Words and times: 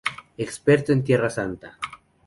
Experto 0.35 0.91
en 0.93 1.03
Tierra 1.03 1.29
Santa. 1.29 1.77